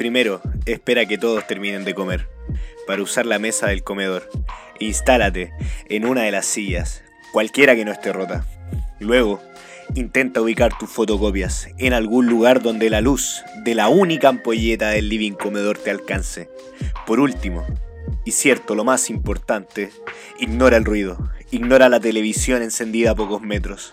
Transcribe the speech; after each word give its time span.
Primero, 0.00 0.40
espera 0.64 1.04
que 1.04 1.18
todos 1.18 1.46
terminen 1.46 1.84
de 1.84 1.94
comer, 1.94 2.26
para 2.86 3.02
usar 3.02 3.26
la 3.26 3.38
mesa 3.38 3.66
del 3.66 3.84
comedor. 3.84 4.30
Instálate 4.78 5.52
en 5.90 6.06
una 6.06 6.22
de 6.22 6.30
las 6.30 6.46
sillas, 6.46 7.04
cualquiera 7.34 7.76
que 7.76 7.84
no 7.84 7.92
esté 7.92 8.10
rota. 8.10 8.46
Luego, 8.98 9.42
intenta 9.94 10.40
ubicar 10.40 10.72
tus 10.78 10.88
fotocopias 10.88 11.68
en 11.76 11.92
algún 11.92 12.28
lugar 12.28 12.62
donde 12.62 12.88
la 12.88 13.02
luz 13.02 13.42
de 13.62 13.74
la 13.74 13.90
única 13.90 14.30
ampolleta 14.30 14.88
del 14.88 15.10
living 15.10 15.32
comedor 15.32 15.76
te 15.76 15.90
alcance. 15.90 16.48
Por 17.06 17.20
último, 17.20 17.66
y 18.24 18.30
cierto, 18.30 18.74
lo 18.74 18.84
más 18.84 19.10
importante, 19.10 19.90
ignora 20.38 20.78
el 20.78 20.86
ruido, 20.86 21.30
ignora 21.50 21.90
la 21.90 22.00
televisión 22.00 22.62
encendida 22.62 23.10
a 23.10 23.14
pocos 23.14 23.42
metros, 23.42 23.90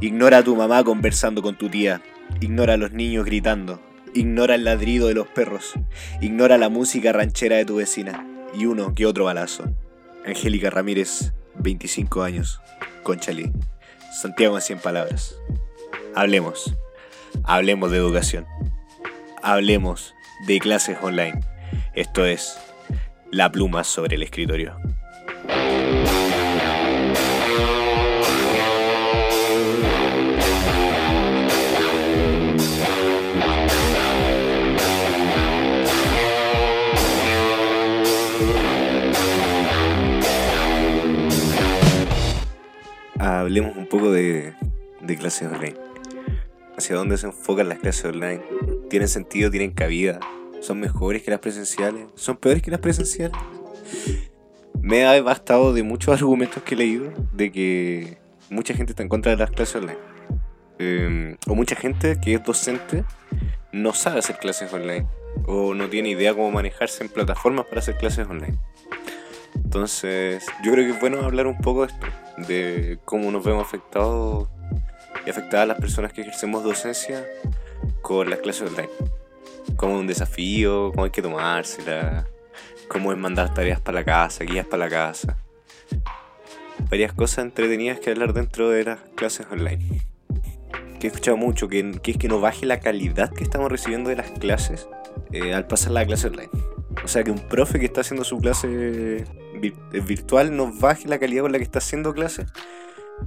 ignora 0.00 0.38
a 0.38 0.42
tu 0.42 0.56
mamá 0.56 0.82
conversando 0.84 1.42
con 1.42 1.58
tu 1.58 1.68
tía, 1.68 2.00
ignora 2.40 2.72
a 2.72 2.78
los 2.78 2.92
niños 2.92 3.26
gritando, 3.26 3.78
ignora 4.14 4.54
el 4.54 4.64
ladrido 4.64 5.08
de 5.08 5.14
los 5.14 5.26
perros, 5.26 5.74
ignora 6.20 6.58
la 6.58 6.68
música 6.68 7.12
ranchera 7.12 7.56
de 7.56 7.64
tu 7.64 7.76
vecina 7.76 8.26
y 8.54 8.66
uno 8.66 8.94
que 8.94 9.06
otro 9.06 9.24
balazo. 9.24 9.64
Angélica 10.26 10.70
Ramírez, 10.70 11.32
25 11.56 12.22
años, 12.22 12.60
Conchalí. 13.02 13.50
Santiago 14.12 14.56
en 14.56 14.62
100 14.62 14.78
palabras. 14.80 15.36
Hablemos. 16.14 16.74
Hablemos 17.44 17.90
de 17.90 17.98
educación. 17.98 18.46
Hablemos 19.42 20.14
de 20.46 20.58
clases 20.58 20.98
online. 21.00 21.40
Esto 21.94 22.24
es 22.24 22.58
La 23.30 23.50
pluma 23.50 23.84
sobre 23.84 24.16
el 24.16 24.22
escritorio. 24.22 24.76
Hablemos 43.50 43.76
un 43.76 43.86
poco 43.86 44.12
de, 44.12 44.54
clases 45.18 45.48
online. 45.48 45.74
¿Hacia 46.78 46.94
dónde 46.94 47.18
se 47.18 47.26
enfocan 47.26 47.68
las 47.68 47.80
clases 47.80 48.04
online? 48.04 48.40
¿Tienen 48.88 49.08
sentido? 49.08 49.50
¿Tienen 49.50 49.72
cabida? 49.72 50.20
¿Son 50.60 50.78
mejores 50.78 51.24
que 51.24 51.32
las 51.32 51.40
presenciales? 51.40 52.06
¿Son 52.14 52.36
peores 52.36 52.62
que 52.62 52.70
las 52.70 52.78
presenciales? 52.78 53.36
Me 54.80 55.04
ha 55.04 55.20
bastado 55.20 55.72
de 55.72 55.82
muchos 55.82 56.14
argumentos 56.22 56.62
que 56.62 56.76
he 56.76 56.78
leído 56.78 57.12
de 57.32 57.50
que 57.50 58.18
mucha 58.50 58.72
gente 58.72 58.92
está 58.92 59.02
en 59.02 59.08
contra 59.08 59.32
de 59.32 59.38
las 59.38 59.50
clases 59.50 59.74
online. 59.74 59.98
Em, 60.78 61.36
o 61.48 61.56
mucha 61.56 61.74
gente 61.74 62.20
que 62.22 62.34
es 62.34 62.44
docente 62.44 63.02
no 63.72 63.94
sabe 63.94 64.20
hacer 64.20 64.38
clases 64.38 64.72
online. 64.72 65.08
O 65.46 65.74
no 65.74 65.88
tiene 65.88 66.10
idea 66.10 66.34
cómo 66.34 66.52
manejarse 66.52 67.02
en 67.02 67.10
plataformas 67.10 67.66
para 67.66 67.80
hacer 67.80 67.96
clases 67.96 68.28
online. 68.28 68.60
Entonces, 69.56 70.46
yo 70.62 70.70
creo 70.70 70.84
que 70.84 70.92
es 70.92 71.00
bueno 71.00 71.20
hablar 71.22 71.48
un 71.48 71.58
poco 71.58 71.84
de 71.84 71.92
esto, 71.92 72.06
de 72.46 72.98
cómo 73.04 73.30
nos 73.30 73.44
vemos 73.44 73.66
afectados 73.66 74.48
y 75.26 75.30
afectadas 75.30 75.68
las 75.68 75.78
personas 75.78 76.12
que 76.12 76.22
ejercemos 76.22 76.64
docencia 76.64 77.26
con 78.02 78.30
las 78.30 78.40
clases 78.40 78.70
online. 78.70 78.90
Como 79.76 79.98
un 79.98 80.06
desafío, 80.06 80.90
cómo 80.92 81.04
hay 81.04 81.10
que 81.10 81.22
tomársela, 81.22 82.26
cómo 82.88 83.12
es 83.12 83.18
mandar 83.18 83.54
tareas 83.54 83.80
para 83.80 84.00
la 84.00 84.04
casa, 84.04 84.44
guías 84.44 84.66
para 84.66 84.84
la 84.84 84.90
casa. 84.90 85.36
Varias 86.88 87.12
cosas 87.12 87.44
entretenidas 87.44 88.00
que 88.00 88.10
hablar 88.10 88.32
dentro 88.32 88.70
de 88.70 88.84
las 88.84 89.00
clases 89.14 89.46
online. 89.50 90.02
Que 90.98 91.06
he 91.06 91.10
escuchado 91.10 91.36
mucho, 91.36 91.68
que, 91.68 92.00
es 92.04 92.16
que 92.16 92.28
no 92.28 92.40
baje 92.40 92.66
la 92.66 92.80
calidad 92.80 93.32
que 93.32 93.44
estamos 93.44 93.70
recibiendo 93.70 94.10
de 94.10 94.16
las 94.16 94.30
clases 94.32 94.88
eh, 95.32 95.54
al 95.54 95.66
pasar 95.66 95.92
la 95.92 96.04
clase 96.04 96.28
online. 96.28 96.50
O 97.04 97.08
sea, 97.08 97.22
que 97.22 97.30
un 97.30 97.48
profe 97.48 97.78
que 97.78 97.86
está 97.86 98.00
haciendo 98.00 98.24
su 98.24 98.38
clase 98.38 99.24
virtual 99.60 100.56
no 100.56 100.72
baje 100.72 101.08
la 101.08 101.18
calidad 101.18 101.42
con 101.42 101.52
la 101.52 101.58
que 101.58 101.64
está 101.64 101.78
haciendo 101.78 102.14
clase, 102.14 102.46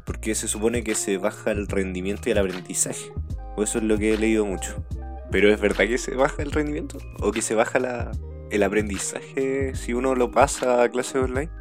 porque 0.05 0.35
se 0.35 0.47
supone 0.47 0.83
que 0.83 0.95
se 0.95 1.17
baja 1.17 1.51
el 1.51 1.67
rendimiento 1.67 2.29
y 2.29 2.31
el 2.31 2.37
aprendizaje. 2.37 3.11
O 3.55 3.63
eso 3.63 3.77
es 3.77 3.83
lo 3.83 3.97
que 3.97 4.13
he 4.13 4.17
leído 4.17 4.45
mucho. 4.45 4.83
Pero 5.31 5.51
¿es 5.51 5.59
verdad 5.59 5.85
que 5.85 5.97
se 5.97 6.15
baja 6.15 6.41
el 6.43 6.51
rendimiento? 6.51 6.97
¿O 7.19 7.31
que 7.31 7.41
se 7.41 7.55
baja 7.55 7.79
la, 7.79 8.11
el 8.51 8.63
aprendizaje 8.63 9.73
si 9.75 9.93
uno 9.93 10.15
lo 10.15 10.31
pasa 10.31 10.83
a 10.83 10.89
clase 10.89 11.19
online? 11.19 11.51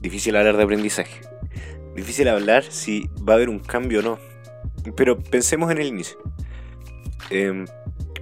Difícil 0.00 0.36
hablar 0.36 0.56
de 0.56 0.62
aprendizaje. 0.62 1.20
Difícil 1.94 2.28
hablar 2.28 2.64
si 2.64 3.08
va 3.28 3.34
a 3.34 3.36
haber 3.36 3.48
un 3.48 3.58
cambio 3.58 4.00
o 4.00 4.02
no. 4.02 4.18
Pero 4.96 5.18
pensemos 5.18 5.70
en 5.70 5.78
el 5.78 5.86
inicio. 5.86 6.18
Em, 7.30 7.66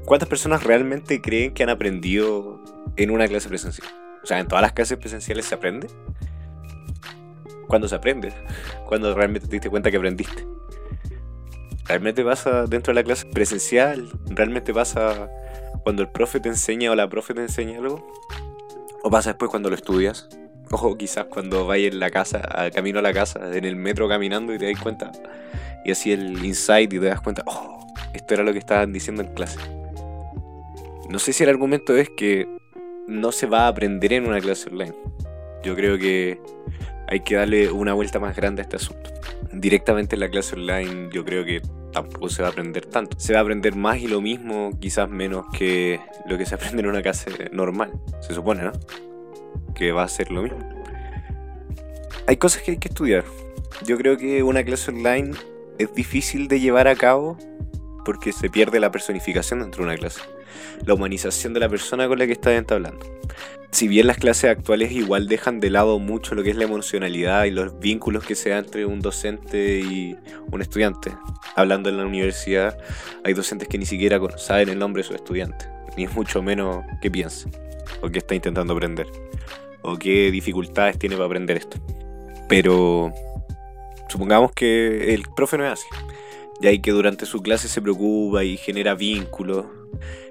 ¿Cuántas 0.05 0.29
personas 0.29 0.65
realmente 0.65 1.21
creen 1.21 1.55
que 1.55 1.63
han 1.63 1.69
aprendido 1.69 2.61
en 2.97 3.11
una 3.11 3.29
clase 3.29 3.49
presencial? 3.49 3.89
O 4.23 4.27
sea, 4.27 4.39
en 4.39 4.49
todas 4.49 4.63
las 4.63 4.73
clases 4.73 4.99
presenciales 4.99 5.47
se 5.47 5.55
aprende. 5.55 5.89
¿Cuándo 7.67 7.89
se 7.89 7.95
aprende? 7.95 8.33
¿Cuándo 8.87 9.15
realmente 9.15 9.47
te 9.47 9.53
diste 9.53 9.71
cuenta 9.71 9.91
que 9.91 9.97
aprendiste? 9.97 10.47
¿Realmente 11.87 12.25
pasa 12.25 12.67
dentro 12.67 12.93
de 12.93 13.01
la 13.01 13.05
clase 13.05 13.27
presencial? 13.27 14.09
¿Realmente 14.29 14.75
pasa 14.75 15.31
cuando 15.83 16.03
el 16.03 16.09
profe 16.09 16.41
te 16.41 16.49
enseña 16.49 16.91
o 16.91 16.95
la 16.95 17.09
profe 17.09 17.35
te 17.35 17.43
enseña 17.43 17.79
algo? 17.79 18.13
¿O 19.03 19.11
pasa 19.11 19.31
después 19.31 19.51
cuando 19.51 19.71
lo 19.71 19.75
estudias? 19.75 20.29
O 20.71 20.97
quizás 20.97 21.25
cuando 21.25 21.67
vayas 21.67 21.93
en 21.93 22.01
la 22.01 22.11
casa, 22.11 22.39
al 22.39 22.71
camino 22.71 23.01
a 23.01 23.03
la 23.03 23.13
casa, 23.13 23.57
en 23.57 23.65
el 23.65 23.75
metro 23.77 24.09
caminando 24.09 24.55
y 24.55 24.59
te 24.59 24.71
das 24.71 24.81
cuenta. 24.81 25.11
Y 25.85 25.91
así 25.91 26.13
el 26.13 26.45
insight 26.45 26.93
y 26.93 27.01
te 27.01 27.07
das 27.07 27.21
cuenta, 27.21 27.43
oh, 27.47 27.85
esto 28.13 28.35
era 28.35 28.45
lo 28.45 28.53
que 28.53 28.59
estaban 28.59 28.93
diciendo 28.93 29.23
en 29.23 29.35
clase. 29.35 29.59
No 31.09 31.19
sé 31.19 31.33
si 31.33 31.43
el 31.43 31.51
argumento 31.51 31.97
es 31.97 32.09
que 32.11 32.47
no 33.11 33.33
se 33.33 33.47
va 33.47 33.65
a 33.65 33.69
aprender 33.69 34.13
en 34.13 34.27
una 34.27 34.41
clase 34.41 34.71
online. 34.71 34.95
Yo 35.63 35.75
creo 35.75 35.99
que 35.99 36.41
hay 37.09 37.21
que 37.21 37.35
darle 37.35 37.71
una 37.71 37.93
vuelta 37.93 38.21
más 38.21 38.37
grande 38.37 38.63
a 38.63 38.65
este 38.65 38.77
asunto. 38.77 39.11
Directamente 39.53 40.15
en 40.15 40.21
la 40.21 40.29
clase 40.31 40.55
online 40.55 41.11
yo 41.13 41.25
creo 41.25 41.45
que 41.45 41.61
tampoco 41.93 42.29
se 42.29 42.43
va 42.43 42.49
a 42.49 42.51
aprender 42.53 42.87
tanto. 42.87 43.19
Se 43.19 43.33
va 43.33 43.41
a 43.41 43.43
aprender 43.43 43.75
más 43.75 43.99
y 43.99 44.07
lo 44.07 44.21
mismo, 44.21 44.79
quizás 44.79 45.11
menos 45.11 45.47
que 45.53 46.01
lo 46.27 46.39
que 46.39 46.47
se 46.47 46.55
aprende 46.57 46.83
en 46.83 46.89
una 46.89 47.03
clase 47.03 47.51
normal. 47.53 47.93
Se 48.21 48.33
supone, 48.33 48.63
¿no? 48.63 48.73
Que 49.75 49.93
va 49.93 50.05
a 50.05 50.09
ser 50.09 50.31
lo 50.31 50.43
mismo. 50.43 50.61
Hay 52.27 52.37
cosas 52.37 52.63
que 52.63 52.73
hay 52.73 52.77
que 52.79 52.89
estudiar. 52.89 53.25
Yo 53.85 53.99
creo 53.99 54.17
que 54.17 54.43
una 54.45 54.63
clase 54.63 54.93
online 54.93 55.33
es 55.79 55.93
difícil 55.95 56.47
de 56.47 56.61
llevar 56.61 56.87
a 56.87 56.95
cabo 56.95 57.37
porque 58.05 58.33
se 58.33 58.49
pierde 58.51 58.79
la 58.79 58.93
personificación 58.93 59.61
dentro 59.61 59.83
de 59.83 59.91
una 59.91 59.97
clase 59.99 60.21
la 60.85 60.95
humanización 60.95 61.55
de 61.55 61.61
la 61.61 61.69
persona 61.69 62.09
con 62.09 62.19
la 62.19 62.27
que 62.27 62.33
estás 62.33 62.55
entablando. 62.55 63.07
Si 63.73 63.87
bien 63.87 64.09
las 64.09 64.19
clases 64.19 64.51
actuales 64.51 64.91
igual 64.91 65.29
dejan 65.29 65.61
de 65.61 65.71
lado 65.71 66.01
mucho 66.01 66.35
lo 66.35 66.43
que 66.43 66.51
es 66.51 66.57
la 66.57 66.65
emocionalidad 66.65 67.45
y 67.45 67.51
los 67.51 67.79
vínculos 67.79 68.25
que 68.25 68.35
se 68.35 68.51
dan 68.51 68.65
entre 68.65 68.85
un 68.85 69.01
docente 69.01 69.79
y 69.79 70.17
un 70.51 70.61
estudiante. 70.61 71.13
Hablando 71.55 71.89
en 71.89 71.99
la 71.99 72.05
universidad, 72.05 72.77
hay 73.25 73.33
docentes 73.33 73.69
que 73.69 73.79
ni 73.79 73.87
siquiera 73.87 74.21
saben 74.39 74.71
el 74.71 74.79
nombre 74.79 75.03
de 75.03 75.09
su 75.09 75.15
estudiante, 75.15 75.67
ni 75.97 76.09
mucho 76.09 76.43
menos 76.43 76.85
qué 77.01 77.11
piensa, 77.13 77.49
o 78.03 78.11
qué 78.11 78.19
está 78.19 78.35
intentando 78.35 78.73
aprender, 78.73 79.07
o 79.83 79.97
qué 79.97 80.33
dificultades 80.33 80.99
tiene 80.99 81.15
para 81.15 81.27
aprender 81.27 81.57
esto. 81.57 81.79
Pero 82.49 83.13
supongamos 84.09 84.51
que 84.51 85.15
el 85.15 85.23
profe 85.37 85.59
no 85.59 85.67
es 85.67 85.73
así, 85.75 85.87
y 86.61 86.67
hay 86.67 86.81
que 86.81 86.91
durante 86.91 87.27
su 87.27 87.43
clase 87.43 87.69
se 87.69 87.81
preocupa 87.83 88.45
y 88.45 88.57
genera 88.57 88.95
vínculos 88.95 89.67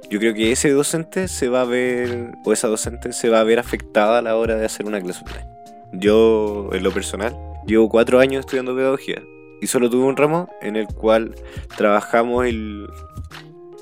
yo 0.09 0.17
creo 0.17 0.33
que 0.33 0.51
ese 0.51 0.71
docente 0.71 1.27
se 1.27 1.49
va 1.49 1.61
a 1.61 1.65
ver, 1.65 2.31
o 2.43 2.51
esa 2.51 2.67
docente 2.67 3.13
se 3.13 3.29
va 3.29 3.41
a 3.41 3.43
ver 3.43 3.59
afectada 3.59 4.17
a 4.17 4.21
la 4.23 4.35
hora 4.37 4.55
de 4.55 4.65
hacer 4.65 4.87
una 4.87 4.99
clase 4.99 5.23
online. 5.23 5.47
Yo, 5.93 6.69
en 6.73 6.81
lo 6.81 6.91
personal, 6.91 7.37
llevo 7.67 7.89
cuatro 7.89 8.19
años 8.19 8.39
estudiando 8.39 8.75
pedagogía 8.75 9.21
y 9.61 9.67
solo 9.67 9.87
tuve 9.87 10.05
un 10.05 10.17
ramo 10.17 10.49
en 10.61 10.77
el 10.77 10.87
cual 10.87 11.35
trabajamos 11.77 12.47
el, 12.47 12.87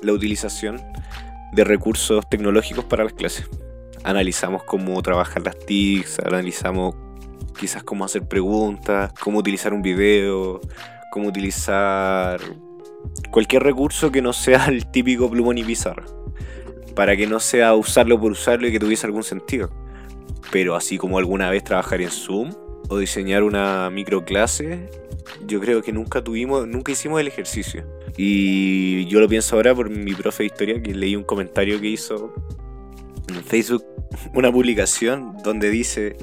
la 0.02 0.12
utilización 0.12 0.82
de 1.52 1.64
recursos 1.64 2.28
tecnológicos 2.28 2.84
para 2.84 3.04
las 3.04 3.14
clases. 3.14 3.48
Analizamos 4.04 4.64
cómo 4.64 5.00
trabajar 5.00 5.42
las 5.42 5.58
TICs, 5.58 6.18
analizamos 6.20 6.94
quizás 7.58 7.82
cómo 7.84 8.04
hacer 8.04 8.28
preguntas, 8.28 9.14
cómo 9.18 9.38
utilizar 9.38 9.72
un 9.72 9.80
video, 9.80 10.60
cómo 11.10 11.28
utilizar 11.28 12.40
cualquier 13.30 13.62
recurso 13.62 14.10
que 14.10 14.22
no 14.22 14.32
sea 14.32 14.66
el 14.66 14.90
típico 14.90 15.30
plumón 15.30 15.58
y 15.58 15.64
pizarra 15.64 16.04
para 16.98 17.16
que 17.16 17.28
no 17.28 17.38
sea 17.38 17.76
usarlo 17.76 18.20
por 18.20 18.32
usarlo 18.32 18.66
y 18.66 18.72
que 18.72 18.80
tuviese 18.80 19.06
algún 19.06 19.22
sentido. 19.22 19.70
Pero 20.50 20.74
así 20.74 20.98
como 20.98 21.18
alguna 21.18 21.48
vez 21.48 21.62
trabajar 21.62 22.00
en 22.00 22.10
Zoom 22.10 22.52
o 22.88 22.98
diseñar 22.98 23.44
una 23.44 23.88
microclase, 23.88 24.90
yo 25.46 25.60
creo 25.60 25.80
que 25.80 25.92
nunca 25.92 26.24
tuvimos, 26.24 26.66
nunca 26.66 26.90
hicimos 26.90 27.20
el 27.20 27.28
ejercicio. 27.28 27.84
Y 28.16 29.06
yo 29.06 29.20
lo 29.20 29.28
pienso 29.28 29.54
ahora 29.54 29.76
por 29.76 29.90
mi 29.90 30.12
profe 30.12 30.42
de 30.42 30.46
historia 30.48 30.82
que 30.82 30.92
leí 30.92 31.14
un 31.14 31.22
comentario 31.22 31.80
que 31.80 31.86
hizo 31.86 32.34
en 33.28 33.44
Facebook, 33.44 33.84
una 34.34 34.50
publicación 34.50 35.36
donde 35.44 35.70
dice, 35.70 36.16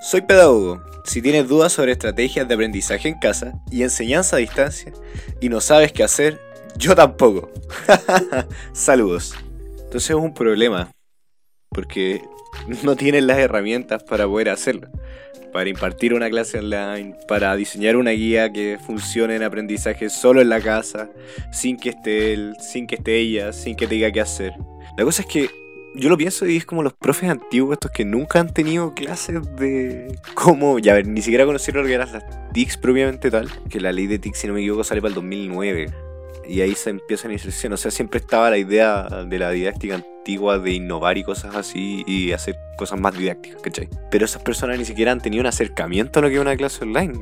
soy 0.00 0.22
pedagogo. 0.22 0.82
Si 1.04 1.22
tienes 1.22 1.48
dudas 1.48 1.72
sobre 1.72 1.92
estrategias 1.92 2.46
de 2.48 2.54
aprendizaje 2.54 3.08
en 3.08 3.18
casa 3.18 3.52
y 3.70 3.82
enseñanza 3.82 4.36
a 4.36 4.38
distancia 4.38 4.92
y 5.40 5.48
no 5.48 5.60
sabes 5.60 5.92
qué 5.92 6.02
hacer, 6.02 6.40
yo 6.76 6.94
tampoco. 6.94 7.50
Saludos. 8.72 9.34
Entonces 9.84 10.10
es 10.10 10.16
un 10.16 10.32
problema, 10.32 10.90
porque 11.70 12.22
no 12.82 12.96
tienen 12.96 13.26
las 13.26 13.38
herramientas 13.38 14.02
para 14.02 14.26
poder 14.26 14.50
hacerlo. 14.50 14.88
Para 15.52 15.68
impartir 15.68 16.14
una 16.14 16.30
clase 16.30 16.58
online, 16.58 17.16
para 17.26 17.56
diseñar 17.56 17.96
una 17.96 18.12
guía 18.12 18.52
que 18.52 18.78
funcione 18.86 19.34
en 19.34 19.42
aprendizaje 19.42 20.08
solo 20.08 20.40
en 20.40 20.48
la 20.48 20.60
casa, 20.60 21.10
sin 21.52 21.76
que 21.76 21.90
esté 21.90 22.32
él, 22.32 22.56
sin 22.60 22.86
que 22.86 22.94
esté 22.94 23.16
ella, 23.16 23.52
sin 23.52 23.74
que 23.74 23.88
te 23.88 23.96
diga 23.96 24.12
qué 24.12 24.20
hacer. 24.20 24.52
La 24.96 25.04
cosa 25.04 25.22
es 25.22 25.28
que 25.28 25.50
yo 25.94 26.08
lo 26.08 26.16
pienso 26.16 26.46
y 26.46 26.56
es 26.56 26.64
como 26.64 26.82
los 26.82 26.92
profes 26.92 27.30
antiguos, 27.30 27.74
estos 27.74 27.90
que 27.90 28.04
nunca 28.04 28.40
han 28.40 28.52
tenido 28.52 28.94
clases 28.94 29.40
de 29.56 30.18
cómo, 30.34 30.78
ya 30.78 30.94
ver, 30.94 31.06
ni 31.06 31.22
siquiera 31.22 31.44
conocieron 31.44 31.82
lo 31.82 31.88
que 31.88 31.94
eran 31.94 32.12
las 32.12 32.24
TICs 32.52 32.76
propiamente 32.76 33.30
tal, 33.30 33.50
que 33.68 33.80
la 33.80 33.92
ley 33.92 34.06
de 34.06 34.18
TICs, 34.18 34.38
si 34.38 34.46
no 34.46 34.54
me 34.54 34.60
equivoco, 34.60 34.84
sale 34.84 35.00
para 35.00 35.08
el 35.08 35.14
2009. 35.14 35.92
Y 36.48 36.62
ahí 36.62 36.74
se 36.74 36.90
empieza 36.90 37.28
la 37.28 37.34
inserción. 37.34 37.72
O 37.72 37.76
sea, 37.76 37.92
siempre 37.92 38.18
estaba 38.18 38.50
la 38.50 38.58
idea 38.58 39.04
de 39.04 39.38
la 39.38 39.50
didáctica 39.50 39.94
antigua 39.94 40.58
de 40.58 40.72
innovar 40.72 41.16
y 41.16 41.22
cosas 41.22 41.54
así 41.54 42.02
y 42.08 42.32
hacer 42.32 42.56
cosas 42.76 42.98
más 42.98 43.16
didácticas, 43.16 43.62
¿cachai? 43.62 43.88
Pero 44.10 44.24
esas 44.24 44.42
personas 44.42 44.76
ni 44.76 44.84
siquiera 44.84 45.12
han 45.12 45.20
tenido 45.20 45.42
un 45.42 45.46
acercamiento 45.46 46.18
a 46.18 46.22
lo 46.22 46.28
que 46.28 46.34
es 46.34 46.40
una 46.40 46.56
clase 46.56 46.82
online. 46.82 47.20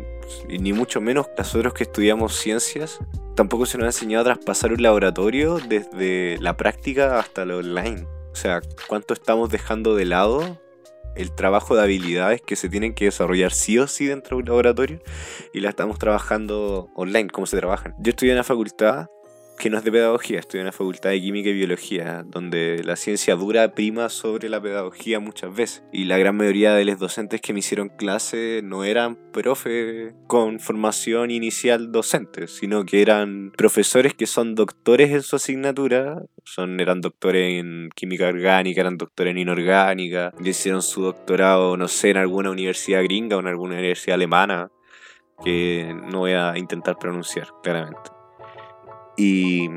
Y 0.48 0.58
ni 0.58 0.72
mucho 0.72 1.02
menos 1.02 1.26
nosotros 1.36 1.74
que 1.74 1.84
estudiamos 1.84 2.38
ciencias, 2.38 2.98
tampoco 3.34 3.66
se 3.66 3.76
nos 3.76 3.84
ha 3.84 3.88
enseñado 3.88 4.22
a 4.22 4.34
traspasar 4.34 4.72
un 4.72 4.82
laboratorio 4.82 5.58
desde 5.58 6.38
la 6.40 6.56
práctica 6.56 7.18
hasta 7.18 7.44
lo 7.44 7.58
online. 7.58 8.06
O 8.32 8.36
sea, 8.36 8.60
¿cuánto 8.86 9.14
estamos 9.14 9.50
dejando 9.50 9.94
de 9.94 10.04
lado 10.04 10.60
el 11.16 11.34
trabajo 11.34 11.74
de 11.74 11.82
habilidades 11.82 12.40
que 12.40 12.54
se 12.54 12.68
tienen 12.68 12.94
que 12.94 13.06
desarrollar 13.06 13.52
sí 13.52 13.78
o 13.78 13.86
sí 13.86 14.06
dentro 14.06 14.36
de 14.36 14.42
un 14.42 14.48
laboratorio 14.48 15.00
y 15.52 15.60
la 15.60 15.70
estamos 15.70 15.98
trabajando 15.98 16.90
online, 16.94 17.30
cómo 17.30 17.46
se 17.46 17.56
trabajan? 17.56 17.94
Yo 17.98 18.10
estudié 18.10 18.32
en 18.32 18.38
la 18.38 18.44
facultad 18.44 19.08
que 19.58 19.70
no 19.70 19.78
es 19.78 19.84
de 19.84 19.92
pedagogía, 19.92 20.38
estoy 20.38 20.60
en 20.60 20.66
la 20.66 20.72
facultad 20.72 21.10
de 21.10 21.20
química 21.20 21.50
y 21.50 21.52
biología, 21.52 22.24
donde 22.26 22.82
la 22.84 22.96
ciencia 22.96 23.34
dura 23.34 23.72
prima 23.72 24.08
sobre 24.08 24.48
la 24.48 24.60
pedagogía 24.60 25.20
muchas 25.20 25.54
veces. 25.54 25.82
Y 25.92 26.04
la 26.04 26.16
gran 26.16 26.36
mayoría 26.36 26.74
de 26.74 26.84
los 26.84 26.98
docentes 26.98 27.40
que 27.40 27.52
me 27.52 27.58
hicieron 27.58 27.88
clase 27.88 28.60
no 28.62 28.84
eran 28.84 29.18
profe 29.32 30.14
con 30.26 30.60
formación 30.60 31.30
inicial 31.30 31.92
docente, 31.92 32.46
sino 32.46 32.84
que 32.84 33.02
eran 33.02 33.52
profesores 33.56 34.14
que 34.14 34.26
son 34.26 34.54
doctores 34.54 35.10
en 35.10 35.22
su 35.22 35.36
asignatura, 35.36 36.22
son, 36.44 36.80
eran 36.80 37.00
doctores 37.00 37.60
en 37.60 37.90
química 37.94 38.28
orgánica, 38.28 38.80
eran 38.80 38.96
doctores 38.96 39.32
en 39.32 39.38
inorgánica, 39.38 40.32
hicieron 40.42 40.82
su 40.82 41.02
doctorado, 41.02 41.76
no 41.76 41.88
sé, 41.88 42.10
en 42.10 42.16
alguna 42.16 42.50
universidad 42.50 43.02
gringa 43.02 43.36
o 43.36 43.40
en 43.40 43.48
alguna 43.48 43.74
universidad 43.74 44.14
alemana, 44.14 44.70
que 45.44 45.94
no 46.10 46.20
voy 46.20 46.32
a 46.32 46.56
intentar 46.56 46.98
pronunciar 46.98 47.48
claramente. 47.62 48.17
Y 49.18 49.68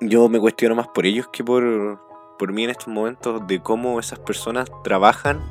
yo 0.00 0.28
me 0.28 0.38
cuestiono 0.38 0.76
más 0.76 0.86
por 0.86 1.04
ellos 1.04 1.26
que 1.32 1.42
por, 1.42 2.00
por 2.38 2.52
mí 2.52 2.62
en 2.62 2.70
estos 2.70 2.88
momentos 2.88 3.44
de 3.46 3.60
cómo 3.60 3.98
esas 3.98 4.20
personas 4.20 4.70
trabajan 4.84 5.42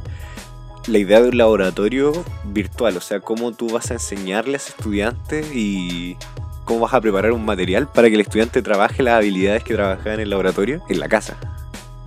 la 0.88 0.98
idea 0.98 1.22
de 1.22 1.30
un 1.30 1.38
laboratorio 1.38 2.13
virtual, 2.45 2.95
o 2.98 3.01
sea, 3.01 3.19
cómo 3.19 3.51
tú 3.51 3.69
vas 3.69 3.92
a 3.92 3.95
enseñarle 3.95 4.54
a 4.54 4.57
ese 4.57 4.69
estudiante 4.69 5.45
y 5.54 6.18
cómo 6.63 6.81
vas 6.81 6.94
a 6.94 7.01
preparar 7.01 7.34
un 7.34 7.45
material 7.45 7.90
para 7.92 8.07
que 8.07 8.16
el 8.16 8.22
estudiante 8.22 8.62
trabaje 8.62 9.04
las 9.04 9.16
habilidades 9.16 9.63
que 9.63 9.74
trabajaba 9.74 10.13
en 10.13 10.22
el 10.22 10.30
laboratorio 10.30 10.81
en 10.88 11.00
la 11.00 11.10
casa. 11.10 11.38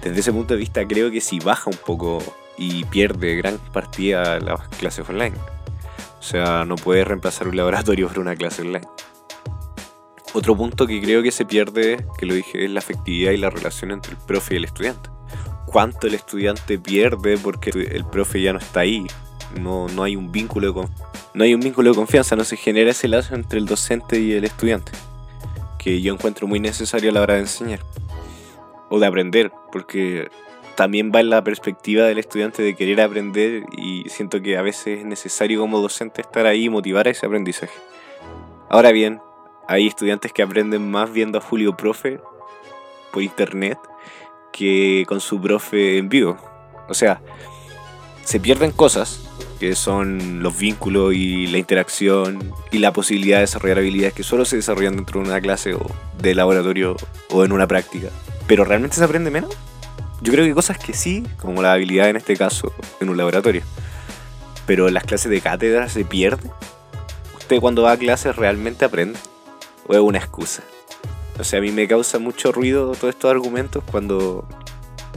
Desde 0.02 0.20
ese 0.20 0.32
punto 0.32 0.54
de 0.54 0.60
vista 0.60 0.86
creo 0.86 1.10
que 1.10 1.20
si 1.20 1.38
baja 1.38 1.70
un 1.70 1.76
poco 1.76 2.22
y 2.56 2.84
pierde 2.84 3.36
gran 3.36 3.58
partida 3.72 4.40
las 4.40 4.68
clases 4.68 5.08
online. 5.08 5.36
O 6.18 6.22
sea, 6.22 6.64
no 6.64 6.76
puedes 6.76 7.06
reemplazar 7.06 7.48
un 7.48 7.56
laboratorio 7.56 8.08
por 8.08 8.20
una 8.20 8.36
clase 8.36 8.62
online. 8.62 8.86
Otro 10.36 10.54
punto 10.54 10.86
que 10.86 11.00
creo 11.00 11.22
que 11.22 11.30
se 11.30 11.46
pierde, 11.46 12.04
que 12.18 12.26
lo 12.26 12.34
dije, 12.34 12.66
es 12.66 12.70
la 12.70 12.80
afectividad 12.80 13.32
y 13.32 13.38
la 13.38 13.48
relación 13.48 13.90
entre 13.90 14.12
el 14.12 14.18
profe 14.18 14.52
y 14.52 14.56
el 14.58 14.64
estudiante. 14.66 15.08
¿Cuánto 15.64 16.08
el 16.08 16.12
estudiante 16.12 16.78
pierde 16.78 17.38
porque 17.38 17.70
el 17.70 18.04
profe 18.04 18.42
ya 18.42 18.52
no 18.52 18.58
está 18.58 18.80
ahí? 18.80 19.06
No, 19.58 19.88
no, 19.88 20.02
hay 20.02 20.14
un 20.14 20.30
vínculo 20.30 20.70
de 20.70 20.88
no 21.32 21.44
hay 21.44 21.54
un 21.54 21.60
vínculo 21.60 21.88
de 21.88 21.96
confianza, 21.96 22.36
no 22.36 22.44
se 22.44 22.58
genera 22.58 22.90
ese 22.90 23.08
lazo 23.08 23.34
entre 23.34 23.58
el 23.58 23.64
docente 23.64 24.20
y 24.20 24.32
el 24.32 24.44
estudiante, 24.44 24.92
que 25.78 26.02
yo 26.02 26.12
encuentro 26.12 26.46
muy 26.46 26.60
necesario 26.60 27.08
a 27.08 27.14
la 27.14 27.22
hora 27.22 27.34
de 27.34 27.40
enseñar 27.40 27.80
o 28.90 29.00
de 29.00 29.06
aprender, 29.06 29.50
porque 29.72 30.28
también 30.74 31.12
va 31.14 31.20
en 31.20 31.30
la 31.30 31.42
perspectiva 31.42 32.04
del 32.04 32.18
estudiante 32.18 32.62
de 32.62 32.76
querer 32.76 33.00
aprender 33.00 33.64
y 33.74 34.06
siento 34.10 34.42
que 34.42 34.58
a 34.58 34.62
veces 34.62 34.98
es 34.98 35.06
necesario 35.06 35.60
como 35.60 35.80
docente 35.80 36.20
estar 36.20 36.44
ahí 36.44 36.64
y 36.64 36.68
motivar 36.68 37.08
a 37.08 37.12
ese 37.12 37.24
aprendizaje. 37.24 37.72
Ahora 38.68 38.92
bien, 38.92 39.20
hay 39.68 39.86
estudiantes 39.86 40.32
que 40.32 40.42
aprenden 40.42 40.90
más 40.90 41.12
viendo 41.12 41.38
a 41.38 41.40
Julio 41.40 41.76
Profe 41.76 42.20
por 43.12 43.22
internet 43.22 43.78
que 44.52 45.04
con 45.08 45.20
su 45.20 45.40
profe 45.40 45.98
en 45.98 46.08
vivo. 46.08 46.36
O 46.88 46.94
sea, 46.94 47.20
se 48.24 48.40
pierden 48.40 48.72
cosas 48.72 49.20
que 49.58 49.74
son 49.74 50.42
los 50.42 50.58
vínculos 50.58 51.14
y 51.14 51.46
la 51.46 51.58
interacción 51.58 52.52
y 52.70 52.78
la 52.78 52.92
posibilidad 52.92 53.38
de 53.38 53.42
desarrollar 53.42 53.78
habilidades 53.78 54.14
que 54.14 54.22
solo 54.22 54.44
se 54.44 54.56
desarrollan 54.56 54.96
dentro 54.96 55.20
de 55.20 55.28
una 55.28 55.40
clase 55.40 55.74
o 55.74 55.86
de 56.20 56.34
laboratorio 56.34 56.96
o 57.30 57.44
en 57.44 57.52
una 57.52 57.66
práctica. 57.66 58.08
Pero 58.46 58.64
realmente 58.64 58.96
se 58.96 59.04
aprende 59.04 59.30
menos. 59.30 59.56
Yo 60.22 60.32
creo 60.32 60.44
que 60.44 60.54
cosas 60.54 60.78
que 60.78 60.94
sí, 60.94 61.24
como 61.38 61.62
la 61.62 61.72
habilidad 61.72 62.08
en 62.08 62.16
este 62.16 62.36
caso 62.36 62.72
en 63.00 63.08
un 63.08 63.16
laboratorio. 63.16 63.62
Pero 64.66 64.88
las 64.90 65.04
clases 65.04 65.30
de 65.30 65.40
cátedra 65.40 65.88
se 65.88 66.04
pierde. 66.04 66.50
Usted 67.38 67.60
cuando 67.60 67.82
va 67.82 67.92
a 67.92 67.96
clases 67.96 68.36
realmente 68.36 68.84
aprende 68.84 69.18
o 69.88 69.94
es 69.94 70.00
una 70.00 70.18
excusa. 70.18 70.62
O 71.38 71.44
sea, 71.44 71.58
a 71.58 71.62
mí 71.62 71.70
me 71.70 71.86
causa 71.86 72.18
mucho 72.18 72.52
ruido 72.52 72.92
todos 72.92 73.14
estos 73.14 73.30
argumentos 73.30 73.84
cuando 73.90 74.46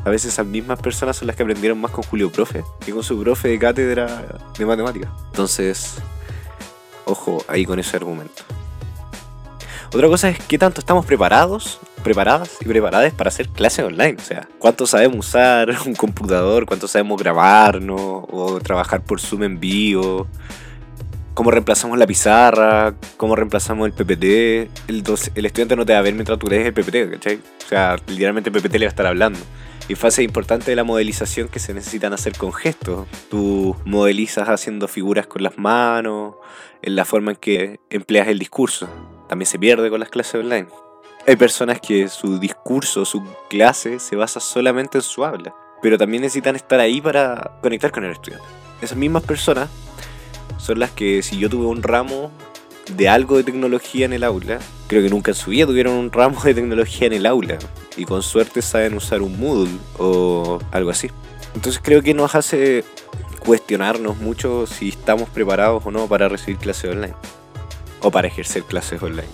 a 0.03 0.09
veces 0.09 0.33
esas 0.33 0.45
mismas 0.45 0.79
personas 0.79 1.17
son 1.17 1.27
las 1.27 1.35
que 1.35 1.43
aprendieron 1.43 1.79
más 1.79 1.91
con 1.91 2.03
Julio 2.03 2.31
Profe 2.31 2.63
que 2.85 2.91
con 2.91 3.03
su 3.03 3.19
profe 3.21 3.49
de 3.49 3.59
cátedra 3.59 4.39
de 4.57 4.65
matemáticas. 4.65 5.09
Entonces, 5.27 5.95
ojo 7.05 7.43
ahí 7.47 7.65
con 7.65 7.79
ese 7.79 7.97
argumento. 7.97 8.43
Otra 9.93 10.07
cosa 10.07 10.29
es 10.29 10.39
qué 10.39 10.59
tanto 10.59 10.81
estamos 10.81 11.05
preparados, 11.05 11.79
preparadas 12.03 12.57
y 12.61 12.65
preparadas 12.65 13.11
para 13.13 13.29
hacer 13.29 13.49
clases 13.49 13.85
online. 13.85 14.17
O 14.19 14.23
sea, 14.23 14.47
cuánto 14.59 14.85
sabemos 14.85 15.27
usar 15.27 15.75
un 15.85 15.95
computador, 15.95 16.65
cuánto 16.65 16.87
sabemos 16.87 17.19
grabarnos 17.19 17.99
o 17.99 18.59
trabajar 18.61 19.03
por 19.03 19.19
Zoom 19.19 19.43
en 19.43 19.59
vivo 19.59 20.27
cómo 21.33 21.51
reemplazamos 21.51 21.97
la 21.97 22.07
pizarra, 22.07 22.93
cómo 23.17 23.35
reemplazamos 23.35 23.87
el 23.87 23.93
PPT. 23.93 24.23
El, 24.89 25.03
el 25.35 25.45
estudiante 25.45 25.75
no 25.75 25.85
te 25.85 25.93
va 25.93 25.99
a 25.99 26.01
ver 26.01 26.13
mientras 26.13 26.37
tú 26.39 26.47
lees 26.47 26.65
el 26.65 26.73
PPT, 26.73 27.11
¿cachai? 27.11 27.35
O 27.37 27.67
sea, 27.67 27.95
literalmente 28.07 28.49
el 28.49 28.61
PPT 28.61 28.73
le 28.73 28.85
va 28.85 28.89
a 28.89 28.89
estar 28.89 29.05
hablando. 29.05 29.39
Y 29.87 29.95
fase 29.95 30.21
importante 30.21 30.69
de 30.69 30.75
la 30.75 30.83
modelización 30.83 31.47
que 31.47 31.59
se 31.59 31.73
necesitan 31.73 32.13
hacer 32.13 32.37
con 32.37 32.53
gestos. 32.53 33.07
Tú 33.29 33.75
modelizas 33.85 34.47
haciendo 34.47 34.87
figuras 34.87 35.25
con 35.25 35.41
las 35.41 35.57
manos, 35.57 36.35
en 36.81 36.95
la 36.95 37.05
forma 37.05 37.31
en 37.31 37.37
que 37.37 37.79
empleas 37.89 38.27
el 38.27 38.37
discurso. 38.37 38.87
También 39.27 39.47
se 39.47 39.57
pierde 39.57 39.89
con 39.89 39.99
las 39.99 40.09
clases 40.09 40.35
online. 40.35 40.67
Hay 41.25 41.35
personas 41.35 41.79
que 41.81 42.07
su 42.07 42.39
discurso, 42.39 43.03
su 43.03 43.23
clase 43.49 43.99
se 43.99 44.15
basa 44.15 44.39
solamente 44.39 44.99
en 44.99 45.01
su 45.01 45.25
habla, 45.25 45.53
pero 45.81 45.97
también 45.97 46.21
necesitan 46.21 46.55
estar 46.55 46.79
ahí 46.79 47.01
para 47.01 47.59
conectar 47.61 47.91
con 47.91 48.05
el 48.05 48.11
estudiante. 48.11 48.45
Esas 48.81 48.97
mismas 48.97 49.23
personas 49.23 49.69
son 50.59 50.79
las 50.79 50.91
que 50.91 51.23
si 51.23 51.39
yo 51.39 51.49
tuve 51.49 51.65
un 51.65 51.81
ramo 51.81 52.31
de 52.95 53.09
algo 53.09 53.37
de 53.37 53.43
tecnología 53.43 54.05
en 54.05 54.13
el 54.13 54.23
aula, 54.23 54.59
creo 54.87 55.01
que 55.01 55.09
nunca 55.09 55.31
en 55.31 55.35
su 55.35 55.51
vida 55.51 55.65
tuvieron 55.65 55.93
un 55.93 56.11
ramo 56.11 56.41
de 56.43 56.53
tecnología 56.53 57.07
en 57.07 57.13
el 57.13 57.25
aula 57.25 57.57
y 57.97 58.05
con 58.05 58.21
suerte 58.21 58.61
saben 58.61 58.93
usar 58.95 59.21
un 59.21 59.39
Moodle 59.39 59.77
o 59.97 60.59
algo 60.71 60.89
así. 60.91 61.09
Entonces 61.55 61.81
creo 61.83 62.01
que 62.01 62.13
nos 62.13 62.35
hace 62.35 62.83
cuestionarnos 63.39 64.17
mucho 64.17 64.67
si 64.67 64.89
estamos 64.89 65.29
preparados 65.29 65.85
o 65.85 65.91
no 65.91 66.07
para 66.07 66.29
recibir 66.29 66.57
clases 66.57 66.91
online 66.91 67.15
o 68.01 68.11
para 68.11 68.27
ejercer 68.27 68.63
clases 68.63 69.01
online. 69.01 69.27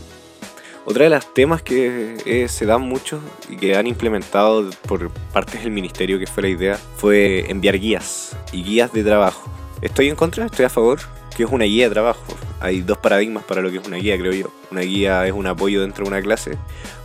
Otra 0.88 1.06
de 1.06 1.10
las 1.10 1.34
temas 1.34 1.64
que 1.64 2.18
eh, 2.26 2.48
se 2.48 2.68
dan 2.68 2.82
mucho 2.82 3.20
y 3.50 3.58
que 3.58 3.76
han 3.76 3.88
implementado 3.88 4.70
por 4.88 5.10
parte 5.10 5.58
del 5.58 5.72
ministerio, 5.72 6.20
que 6.20 6.28
fue 6.28 6.44
la 6.44 6.50
idea, 6.50 6.80
fue 6.98 7.50
enviar 7.50 7.80
guías 7.80 8.38
y 8.52 8.64
guías 8.64 8.94
de 8.94 9.04
trabajo. 9.04 9.50
¿Estoy 9.82 10.10
en 10.10 10.16
contra? 10.16 10.46
¿Estoy 10.46 10.66
a 10.66 10.70
favor? 10.70 11.00
Que 11.36 11.44
es 11.44 11.50
una 11.50 11.66
guía 11.66 11.86
de 11.86 11.94
trabajo. 11.94 12.24
Hay 12.60 12.82
dos 12.82 12.98
paradigmas 12.98 13.44
para 13.44 13.62
lo 13.62 13.70
que 13.70 13.78
es 13.78 13.88
una 13.88 13.98
guía, 13.98 14.18
creo 14.18 14.34
yo. 14.34 14.52
Una 14.72 14.82
guía 14.82 15.28
es 15.28 15.34
un 15.34 15.46
apoyo 15.48 15.82
dentro 15.82 16.06
de 16.06 16.10
una 16.10 16.22
clase 16.22 16.58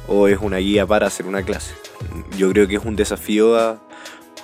o 0.06 0.28
es 0.28 0.38
una 0.40 0.58
guía 0.58 0.86
para 0.86 1.06
hacer 1.06 1.26
una 1.26 1.42
clase. 1.42 1.74
Yo 2.36 2.50
creo 2.50 2.66
que 2.66 2.76
es 2.76 2.84
un 2.84 2.96
desafío 2.96 3.78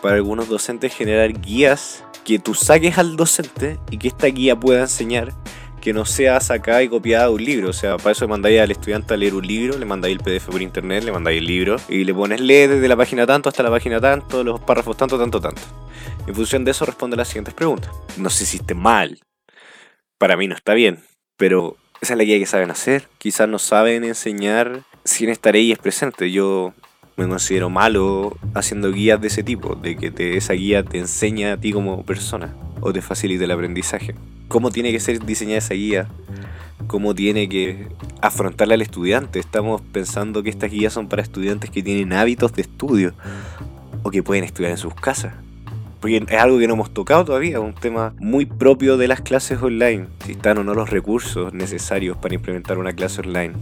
para 0.03 0.17
algunos 0.17 0.49
docentes 0.49 0.95
generar 0.95 1.33
guías 1.41 2.05
que 2.25 2.39
tú 2.39 2.55
saques 2.55 2.99
al 2.99 3.17
docente 3.17 3.79
y 3.91 3.99
que 3.99 4.09
esta 4.09 4.27
guía 4.27 4.59
pueda 4.59 4.81
enseñar 4.81 5.33
que 5.81 5.93
no 5.93 6.05
sea 6.05 6.41
sacada 6.41 6.83
y 6.83 6.89
copiada 6.89 7.29
de 7.29 7.35
un 7.35 7.45
libro. 7.45 7.71
O 7.71 7.73
sea, 7.73 7.97
para 7.97 8.11
eso 8.11 8.27
mandáis 8.27 8.61
al 8.61 8.73
estudiante 8.73 9.15
a 9.15 9.17
leer 9.17 9.35
un 9.35 9.47
libro, 9.47 9.79
le 9.79 9.85
mandáis 9.87 10.19
el 10.19 10.23
PDF 10.23 10.47
por 10.51 10.61
internet, 10.61 11.05
le 11.05 11.13
mandáis 11.13 11.39
el 11.39 11.47
libro 11.47 11.77
y 11.89 12.03
le 12.03 12.13
pones 12.13 12.41
leer 12.41 12.71
desde 12.71 12.89
la 12.89 12.97
página 12.97 13.25
tanto 13.25 13.49
hasta 13.49 13.63
la 13.63 13.71
página 13.71 14.01
tanto, 14.01 14.43
los 14.43 14.59
párrafos 14.59 14.97
tanto, 14.97 15.17
tanto, 15.17 15.41
tanto. 15.41 15.63
En 16.27 16.35
función 16.35 16.65
de 16.65 16.73
eso 16.73 16.85
responde 16.85 17.17
las 17.17 17.29
siguientes 17.29 17.55
preguntas. 17.55 17.93
No 18.17 18.31
se 18.31 18.43
hiciste 18.43 18.75
mal, 18.75 19.21
para 20.19 20.37
mí 20.37 20.49
no 20.49 20.55
está 20.55 20.75
bien, 20.75 21.01
pero 21.37 21.77
esa 22.01 22.15
es 22.15 22.19
la 22.19 22.25
guía 22.25 22.39
que 22.39 22.47
saben 22.47 22.71
hacer. 22.71 23.09
Quizás 23.19 23.49
no 23.49 23.59
saben 23.59 24.05
enseñar 24.05 24.83
sin 25.05 25.29
estar 25.29 25.55
ahí 25.55 25.73
es 25.73 25.79
presente. 25.79 26.31
Yo 26.31 26.75
me 27.17 27.29
considero 27.29 27.71
malo 27.71 28.37
haciendo 28.55 28.93
guías 28.93 29.21
de 29.21 29.29
ese 29.29 29.43
tipo, 29.43 29.75
de 29.75 29.97
que 29.97 30.37
esa 30.37 30.53
guía 30.53 30.83
te 30.83 30.99
enseña 30.99 31.55
a 31.55 31.57
ti 31.57 31.73
como 31.73 32.05
persona 32.05 32.55
o 32.81 32.93
te 32.93 33.03
facilite 33.03 33.45
el 33.45 33.51
aprendizaje. 33.51 34.15
¿Cómo 34.49 34.71
tiene 34.71 34.93
que 34.93 35.01
ser 35.01 35.25
diseñada 35.25 35.59
esa 35.59 35.75
guía? 35.75 36.09
¿Cómo 36.87 37.15
tiene 37.15 37.49
que 37.49 37.89
afrontarla 38.21 38.75
al 38.75 38.83
estudiante? 38.83 39.39
Estamos 39.39 39.81
pensando 39.81 40.43
que 40.43 40.51
estas 40.51 40.71
guías 40.71 40.93
son 40.93 41.09
para 41.09 41.23
estudiantes 41.23 41.71
que 41.71 41.83
tienen 41.83 42.13
hábitos 42.13 42.53
de 42.53 42.63
estudio 42.63 43.15
o 44.03 44.11
que 44.11 44.23
pueden 44.23 44.45
estudiar 44.45 44.73
en 44.73 44.79
sus 44.79 44.95
casas. 44.95 45.35
Porque 46.01 46.25
es 46.29 46.39
algo 46.39 46.59
que 46.59 46.67
no 46.69 46.75
hemos 46.75 46.93
tocado 46.93 47.25
todavía, 47.25 47.59
un 47.61 47.75
tema 47.75 48.15
muy 48.19 48.47
propio 48.47 48.97
de 48.97 49.09
las 49.09 49.21
clases 49.23 49.61
online. 49.63 50.07
Si 50.25 50.33
están 50.33 50.59
o 50.59 50.65
no 50.65 50.75
los 50.75 50.91
recursos 50.91 51.55
necesarios 51.55 52.17
para 52.17 52.35
implementar 52.35 52.79
una 52.79 52.93
clase 52.93 53.23
online. 53.23 53.55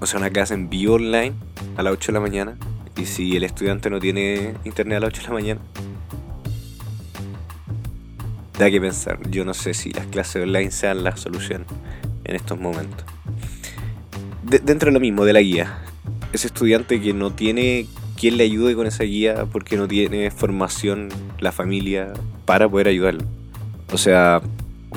O 0.00 0.06
sea, 0.06 0.18
una 0.20 0.30
clase 0.30 0.54
en 0.54 0.68
vivo 0.68 0.94
online 0.94 1.32
a 1.76 1.82
las 1.82 1.92
8 1.92 2.08
de 2.08 2.12
la 2.12 2.20
mañana 2.20 2.56
y 2.96 3.06
si 3.06 3.36
el 3.36 3.44
estudiante 3.44 3.90
no 3.90 3.98
tiene 3.98 4.54
internet 4.64 4.98
a 4.98 5.00
las 5.00 5.08
8 5.08 5.22
de 5.22 5.28
la 5.28 5.34
mañana, 5.34 5.60
da 8.58 8.70
que 8.70 8.80
pensar. 8.80 9.18
Yo 9.30 9.44
no 9.44 9.54
sé 9.54 9.74
si 9.74 9.92
las 9.92 10.06
clases 10.06 10.42
online 10.42 10.70
sean 10.70 11.02
la 11.02 11.16
solución 11.16 11.66
en 12.24 12.36
estos 12.36 12.58
momentos. 12.58 13.04
dentro 14.42 14.90
de 14.90 14.92
lo 14.92 15.00
mismo, 15.00 15.24
de 15.24 15.32
la 15.32 15.40
guía. 15.40 15.78
Ese 16.32 16.46
estudiante 16.46 17.00
que 17.00 17.12
no 17.12 17.32
tiene 17.32 17.86
quien 18.24 18.38
le 18.38 18.44
ayude 18.44 18.74
con 18.74 18.86
esa 18.86 19.04
guía 19.04 19.44
porque 19.52 19.76
no 19.76 19.86
tiene 19.86 20.30
formación 20.30 21.10
la 21.40 21.52
familia 21.52 22.14
para 22.46 22.66
poder 22.66 22.88
ayudarlo. 22.88 23.22
O 23.92 23.98
sea, 23.98 24.40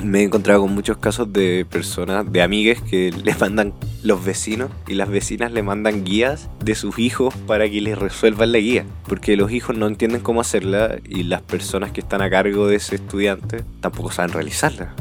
me 0.02 0.20
he 0.20 0.22
encontrado 0.22 0.62
con 0.62 0.74
muchos 0.74 0.96
casos 0.96 1.30
de 1.30 1.66
personas, 1.68 2.32
de 2.32 2.40
amigues 2.40 2.80
que 2.80 3.12
les 3.24 3.38
mandan 3.38 3.74
los 4.02 4.24
vecinos 4.24 4.70
y 4.86 4.94
las 4.94 5.10
vecinas 5.10 5.52
le 5.52 5.62
mandan 5.62 6.06
guías 6.06 6.48
de 6.64 6.74
sus 6.74 6.98
hijos 6.98 7.34
para 7.46 7.68
que 7.68 7.82
les 7.82 7.98
resuelvan 7.98 8.50
la 8.50 8.60
guía. 8.60 8.86
Porque 9.06 9.36
los 9.36 9.52
hijos 9.52 9.76
no 9.76 9.88
entienden 9.88 10.22
cómo 10.22 10.40
hacerla 10.40 10.96
y 11.06 11.24
las 11.24 11.42
personas 11.42 11.92
que 11.92 12.00
están 12.00 12.22
a 12.22 12.30
cargo 12.30 12.66
de 12.66 12.76
ese 12.76 12.94
estudiante 12.94 13.62
tampoco 13.82 14.10
saben 14.10 14.32
realizarla. 14.32 14.94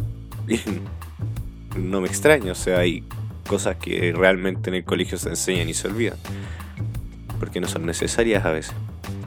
No 1.78 2.02
me 2.02 2.08
extraño, 2.08 2.54
o 2.54 2.56
sea, 2.56 2.80
hay 2.80 3.04
cosas 3.48 3.76
que 3.76 4.12
realmente 4.12 4.72
en 4.72 4.78
el 4.78 4.84
colegio 4.84 5.16
se 5.20 5.30
enseñan 5.30 5.70
y 5.70 5.76
se 5.76 5.88
olvidan. 5.88 6.18
Porque 7.40 7.60
no 7.60 7.68
son 7.68 7.86
necesarias 7.86 8.46
a 8.46 8.52
veces. 8.52 8.74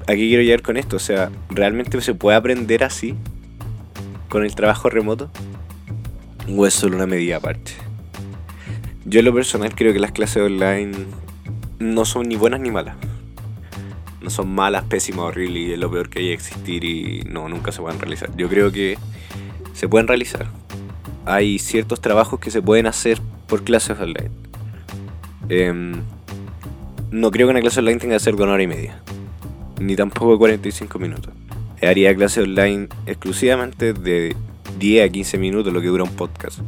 Aquí 0.06 0.28
quiero 0.28 0.42
llegar 0.42 0.62
con 0.62 0.76
esto, 0.76 0.96
o 0.96 1.00
sea, 1.00 1.30
¿realmente 1.50 2.00
se 2.00 2.14
puede 2.14 2.36
aprender 2.36 2.82
así? 2.84 3.14
Con 4.28 4.44
el 4.44 4.54
trabajo 4.54 4.90
remoto 4.90 5.30
o 6.48 6.66
es 6.66 6.74
solo 6.74 6.96
una 6.96 7.06
medida 7.06 7.36
aparte. 7.36 7.72
Yo 9.04 9.20
en 9.20 9.26
lo 9.26 9.34
personal 9.34 9.74
creo 9.74 9.92
que 9.92 9.98
las 9.98 10.12
clases 10.12 10.42
online 10.42 10.92
no 11.78 12.04
son 12.04 12.28
ni 12.28 12.36
buenas 12.36 12.60
ni 12.60 12.70
malas. 12.70 12.96
No 14.20 14.30
son 14.30 14.54
malas, 14.54 14.84
pésimas, 14.84 15.26
horribles 15.26 15.62
y 15.62 15.72
es 15.72 15.78
lo 15.78 15.90
peor 15.90 16.10
que 16.10 16.18
hay 16.20 16.26
que 16.26 16.34
existir 16.34 16.84
y 16.84 17.22
no, 17.22 17.48
nunca 17.48 17.72
se 17.72 17.80
pueden 17.80 17.98
realizar. 17.98 18.30
Yo 18.36 18.48
creo 18.48 18.70
que 18.70 18.98
se 19.72 19.88
pueden 19.88 20.06
realizar. 20.06 20.46
Hay 21.24 21.58
ciertos 21.58 22.00
trabajos 22.00 22.38
que 22.38 22.50
se 22.50 22.60
pueden 22.60 22.86
hacer 22.86 23.20
por 23.46 23.64
clases 23.64 23.98
online. 23.98 24.30
Em, 25.48 26.02
no 27.10 27.30
creo 27.30 27.46
que 27.46 27.50
una 27.52 27.60
clase 27.60 27.80
online 27.80 27.98
tenga 27.98 28.16
que 28.16 28.20
ser 28.20 28.36
de 28.36 28.42
una 28.42 28.52
hora 28.52 28.62
y 28.62 28.66
media. 28.66 29.02
Ni 29.80 29.96
tampoco 29.96 30.32
de 30.32 30.38
45 30.38 30.98
minutos. 30.98 31.34
Haría 31.82 32.14
clase 32.14 32.42
online 32.42 32.88
exclusivamente 33.06 33.92
de 33.92 34.36
10 34.78 35.08
a 35.08 35.12
15 35.12 35.38
minutos 35.38 35.72
lo 35.72 35.80
que 35.80 35.88
dura 35.88 36.04
un 36.04 36.14
podcast. 36.14 36.60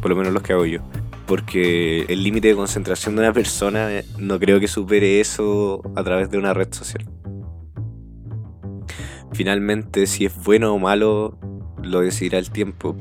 Por 0.00 0.10
lo 0.10 0.16
menos 0.16 0.32
los 0.32 0.42
que 0.42 0.52
hago 0.52 0.66
yo. 0.66 0.80
Porque 1.26 2.02
el 2.08 2.22
límite 2.22 2.48
de 2.48 2.56
concentración 2.56 3.16
de 3.16 3.22
una 3.22 3.32
persona 3.32 3.92
eh, 3.92 4.04
no 4.18 4.38
creo 4.38 4.60
que 4.60 4.68
supere 4.68 5.20
eso 5.20 5.82
a 5.96 6.04
través 6.04 6.30
de 6.30 6.38
una 6.38 6.54
red 6.54 6.72
social. 6.72 7.08
Finalmente, 9.32 10.06
si 10.06 10.26
es 10.26 10.34
bueno 10.44 10.74
o 10.74 10.78
malo, 10.78 11.38
lo 11.82 12.00
decidirá 12.00 12.38
el 12.38 12.50
tiempo. 12.50 12.96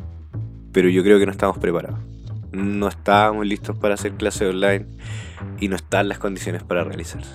Pero 0.71 0.89
yo 0.89 1.03
creo 1.03 1.19
que 1.19 1.25
no 1.25 1.31
estamos 1.31 1.57
preparados. 1.57 2.08
No 2.51 2.87
estábamos 2.87 3.45
listos 3.45 3.77
para 3.77 3.93
hacer 3.93 4.13
clases 4.13 4.49
online 4.49 4.85
y 5.59 5.67
no 5.67 5.75
están 5.75 6.09
las 6.09 6.17
condiciones 6.17 6.63
para 6.63 6.83
realizarse. 6.83 7.31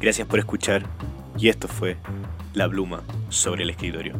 Gracias 0.00 0.26
por 0.26 0.38
escuchar 0.38 0.86
y 1.36 1.48
esto 1.48 1.68
fue 1.68 1.98
La 2.54 2.68
Pluma 2.68 3.02
sobre 3.28 3.64
el 3.64 3.70
escritorio. 3.70 4.14